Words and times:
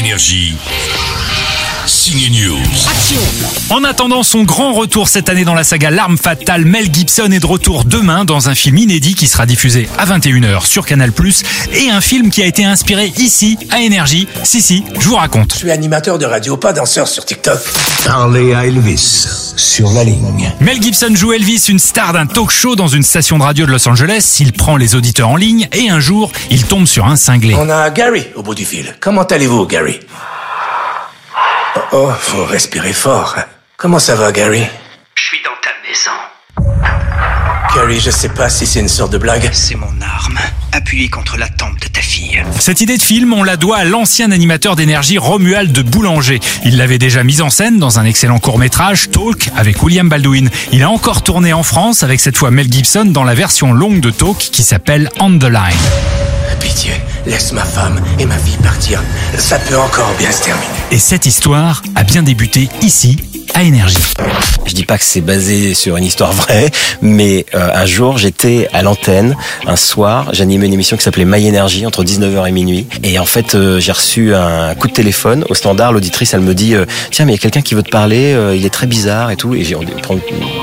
Énergie. 0.00 0.56
Signe 1.90 2.30
News. 2.30 2.56
En 3.68 3.82
attendant 3.82 4.22
son 4.22 4.44
grand 4.44 4.74
retour 4.74 5.08
cette 5.08 5.28
année 5.28 5.44
dans 5.44 5.56
la 5.56 5.64
saga 5.64 5.90
L'arme 5.90 6.16
fatale, 6.16 6.64
Mel 6.64 6.94
Gibson 6.94 7.32
est 7.32 7.40
de 7.40 7.46
retour 7.46 7.84
demain 7.84 8.24
dans 8.24 8.48
un 8.48 8.54
film 8.54 8.78
inédit 8.78 9.16
qui 9.16 9.26
sera 9.26 9.44
diffusé 9.44 9.88
à 9.98 10.06
21h 10.06 10.66
sur 10.66 10.86
Canal+, 10.86 11.10
et 11.72 11.90
un 11.90 12.00
film 12.00 12.30
qui 12.30 12.42
a 12.44 12.46
été 12.46 12.64
inspiré 12.64 13.12
ici, 13.18 13.58
à 13.72 13.80
Énergie. 13.80 14.28
Si, 14.44 14.62
si, 14.62 14.84
je 15.00 15.08
vous 15.08 15.16
raconte. 15.16 15.52
Je 15.54 15.58
suis 15.58 15.70
animateur 15.72 16.18
de 16.18 16.26
radio, 16.26 16.56
pas 16.56 16.72
danseur 16.72 17.08
sur 17.08 17.24
TikTok. 17.24 17.58
Parlez 18.04 18.54
à 18.54 18.66
Elvis 18.66 19.54
sur 19.56 19.90
la 19.90 20.04
ligne. 20.04 20.52
Mel 20.60 20.80
Gibson 20.80 21.12
joue 21.12 21.32
Elvis, 21.32 21.66
une 21.68 21.80
star 21.80 22.12
d'un 22.12 22.26
talk 22.26 22.52
show 22.52 22.76
dans 22.76 22.86
une 22.86 23.02
station 23.02 23.36
de 23.36 23.42
radio 23.42 23.66
de 23.66 23.72
Los 23.72 23.88
Angeles. 23.88 24.36
Il 24.38 24.52
prend 24.52 24.76
les 24.76 24.94
auditeurs 24.94 25.28
en 25.28 25.36
ligne 25.36 25.68
et 25.72 25.90
un 25.90 25.98
jour, 25.98 26.30
il 26.52 26.62
tombe 26.62 26.86
sur 26.86 27.06
un 27.06 27.16
cinglé. 27.16 27.56
On 27.58 27.68
a 27.68 27.90
Gary 27.90 28.28
au 28.36 28.44
bout 28.44 28.54
du 28.54 28.64
fil. 28.64 28.94
Comment 29.00 29.24
allez-vous, 29.24 29.66
Gary? 29.66 29.98
Oh, 31.92 32.12
faut 32.16 32.44
respirer 32.44 32.92
fort. 32.92 33.36
Comment 33.76 33.98
ça 33.98 34.14
va, 34.14 34.30
Gary? 34.30 34.64
Je 35.16 35.22
suis 35.22 35.38
dans 35.42 35.50
ta 35.60 35.70
maison. 35.88 36.70
Gary, 37.74 37.98
je 37.98 38.10
sais 38.10 38.28
pas 38.28 38.48
si 38.48 38.64
c'est 38.64 38.78
une 38.78 38.88
sorte 38.88 39.12
de 39.12 39.18
blague. 39.18 39.50
C'est 39.52 39.74
mon 39.74 40.00
arme, 40.00 40.38
appuyée 40.70 41.08
contre 41.08 41.36
la 41.36 41.48
tempe 41.48 41.80
de 41.80 41.88
ta 41.88 42.00
fille. 42.00 42.44
Cette 42.60 42.80
idée 42.80 42.96
de 42.96 43.02
film, 43.02 43.32
on 43.32 43.42
la 43.42 43.56
doit 43.56 43.78
à 43.78 43.84
l'ancien 43.84 44.30
animateur 44.30 44.76
d'énergie 44.76 45.18
Romuald 45.18 45.72
de 45.72 45.82
Boulanger. 45.82 46.38
Il 46.64 46.76
l'avait 46.76 46.98
déjà 46.98 47.24
mise 47.24 47.42
en 47.42 47.50
scène 47.50 47.80
dans 47.80 47.98
un 47.98 48.04
excellent 48.04 48.38
court-métrage, 48.38 49.10
Talk, 49.10 49.50
avec 49.56 49.82
William 49.82 50.08
Baldwin. 50.08 50.48
Il 50.70 50.84
a 50.84 50.90
encore 50.90 51.22
tourné 51.22 51.52
en 51.52 51.64
France 51.64 52.04
avec 52.04 52.20
cette 52.20 52.36
fois 52.36 52.52
Mel 52.52 52.72
Gibson 52.72 53.06
dans 53.06 53.24
la 53.24 53.34
version 53.34 53.72
longue 53.72 53.98
de 53.98 54.10
Talk 54.10 54.38
qui 54.38 54.62
s'appelle 54.62 55.10
On 55.18 55.36
the 55.36 55.42
Line. 55.42 56.29
Laisse 57.26 57.52
ma 57.52 57.64
femme 57.64 58.00
et 58.18 58.26
ma 58.26 58.36
vie 58.36 58.56
partir. 58.62 59.02
Ça 59.36 59.58
peut 59.58 59.76
encore 59.76 60.14
bien 60.18 60.30
se 60.30 60.44
terminer. 60.44 60.66
Et 60.92 60.98
cette 60.98 61.26
histoire 61.26 61.82
a 61.96 62.04
bien 62.04 62.22
débuté 62.22 62.68
ici, 62.80 63.16
à 63.54 63.62
Énergie. 63.62 63.96
Je 64.66 64.74
dis 64.74 64.84
pas 64.84 64.98
que 64.98 65.04
c'est 65.04 65.20
basé 65.20 65.74
sur 65.74 65.96
une 65.96 66.04
histoire 66.04 66.32
vraie, 66.32 66.70
mais 67.02 67.44
euh, 67.54 67.70
un 67.74 67.86
jour 67.86 68.18
j'étais 68.18 68.68
à 68.72 68.82
l'antenne, 68.82 69.36
un 69.66 69.76
soir, 69.76 70.28
j'animais 70.32 70.66
une 70.66 70.74
émission 70.74 70.96
qui 70.96 71.02
s'appelait 71.02 71.24
My 71.24 71.48
Energy 71.48 71.86
entre 71.86 72.04
19h 72.04 72.46
et 72.46 72.52
minuit, 72.52 72.86
et 73.02 73.18
en 73.18 73.24
fait 73.24 73.54
euh, 73.54 73.80
j'ai 73.80 73.90
reçu 73.92 74.34
un 74.34 74.74
coup 74.74 74.86
de 74.86 74.92
téléphone 74.92 75.44
au 75.48 75.54
standard, 75.54 75.92
l'auditrice 75.92 76.34
elle 76.34 76.40
me 76.40 76.54
dit 76.54 76.74
euh, 76.74 76.84
tiens 77.10 77.24
mais 77.24 77.32
il 77.32 77.36
y 77.36 77.38
a 77.38 77.42
quelqu'un 77.42 77.62
qui 77.62 77.74
veut 77.74 77.82
te 77.82 77.90
parler, 77.90 78.32
euh, 78.32 78.54
il 78.54 78.64
est 78.64 78.70
très 78.70 78.86
bizarre 78.86 79.30
et 79.30 79.36
tout, 79.36 79.54
et 79.54 79.64
j'ai 79.64 79.74
on 79.74 79.84
prend 80.02 80.14
le 80.14 80.20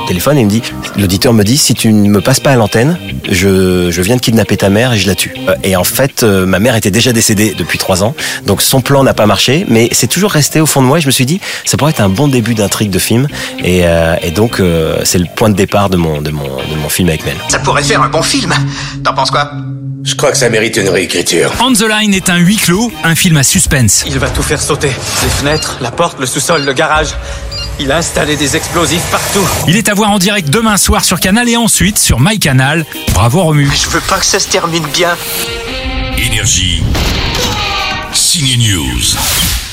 téléphone 0.08 0.38
et 0.38 0.42
il 0.42 0.46
me 0.46 0.52
dit 0.52 0.62
l'auditeur 0.98 1.34
me 1.34 1.44
dit 1.44 1.58
si 1.58 1.74
tu 1.74 1.92
ne 1.92 2.08
me 2.08 2.22
passes 2.22 2.40
pas 2.40 2.52
à 2.52 2.56
l'antenne, 2.56 2.98
je, 3.30 3.90
je 3.92 4.02
viens 4.02 4.16
de 4.16 4.22
kidnapper 4.22 4.58
ta 4.58 4.70
mère 4.70 4.94
et 4.94 4.98
je 4.98 5.08
la 5.08 5.16
tue. 5.16 5.34
Euh, 5.50 5.56
Et 5.64 5.76
en 5.76 5.84
fait 5.84 6.24
euh, 6.24 6.46
ma 6.46 6.60
mère 6.60 6.76
était 6.76 6.92
déjà 6.92 7.12
décédée 7.12 7.56
depuis 7.58 7.78
trois 7.80 8.04
ans, 8.04 8.16
donc 8.46 8.62
son 8.62 8.80
plan 8.80 9.04
n'a 9.04 9.14
pas 9.14 9.26
marché, 9.26 9.66
mais 9.68 9.90
c'est 9.92 10.08
toujours 10.08 10.32
resté 10.32 10.62
au 10.62 10.66
fond 10.66 10.82
de 10.82 10.88
moi 10.88 11.00
et 11.00 11.02
je 11.02 11.08
me 11.08 11.12
suis 11.12 11.26
dit 11.26 11.42
ça 11.66 11.76
pourrait 11.78 11.92
être 11.92 12.02
un 12.02 12.10
bon 12.10 12.28
début 12.30 12.54
de 12.86 13.00
film, 13.00 13.28
et, 13.64 13.82
euh, 13.86 14.16
et 14.22 14.32
donc 14.32 14.60
euh, 14.60 15.02
c'est 15.04 15.18
le 15.18 15.26
point 15.36 15.50
de 15.50 15.56
départ 15.56 15.90
de 15.90 15.98
mon, 15.98 16.22
de 16.22 16.30
mon, 16.32 16.44
de 16.44 16.76
mon 16.82 16.90
film 16.90 17.10
avec 17.10 17.26
Mel. 17.26 17.36
Ça 17.50 17.60
pourrait 17.60 17.84
faire 17.84 18.02
un 18.02 18.10
bon 18.10 18.22
film. 18.22 18.54
T'en 19.04 19.14
penses 19.14 19.32
quoi? 19.32 19.52
Je 20.04 20.16
crois 20.16 20.32
que 20.32 20.38
ça 20.38 20.50
mérite 20.50 20.78
une 20.78 20.88
réécriture. 20.88 21.52
On 21.60 21.74
the 21.74 21.82
Line 21.82 22.14
est 22.14 22.30
un 22.30 22.38
huis 22.38 22.56
clos, 22.56 22.92
un 23.04 23.16
film 23.16 23.36
à 23.36 23.44
suspense. 23.44 24.06
Il 24.08 24.18
va 24.20 24.30
tout 24.30 24.44
faire 24.44 24.62
sauter. 24.62 24.88
Les 24.88 25.30
fenêtres, 25.30 25.78
la 25.82 25.92
porte, 25.92 26.20
le 26.20 26.26
sous-sol, 26.26 26.64
le 26.64 26.72
garage. 26.72 27.10
Il 27.80 27.92
a 27.92 27.98
installé 27.98 28.38
des 28.38 28.56
explosifs 28.56 29.04
partout. 29.12 29.46
Il 29.68 29.76
est 29.76 29.90
à 29.90 29.94
voir 29.94 30.12
en 30.12 30.18
direct 30.18 30.50
demain 30.50 30.78
soir 30.78 31.04
sur 31.04 31.20
Canal 31.20 31.50
et 31.50 31.58
ensuite 31.58 31.98
sur 31.98 32.20
MyCanal. 32.22 32.86
Bravo 33.14 33.44
Romu. 33.44 33.70
Je 33.76 33.90
veux 33.90 34.00
pas 34.00 34.18
que 34.18 34.26
ça 34.26 34.40
se 34.40 34.48
termine 34.48 34.86
bien. 34.94 35.16
Énergie. 36.18 36.84
Signe 38.14 38.58
News. 38.58 39.67